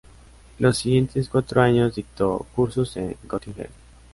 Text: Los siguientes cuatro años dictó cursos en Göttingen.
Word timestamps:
Los 0.57 0.79
siguientes 0.79 1.29
cuatro 1.29 1.61
años 1.61 1.93
dictó 1.93 2.47
cursos 2.55 2.97
en 2.97 3.15
Göttingen. 3.29 3.69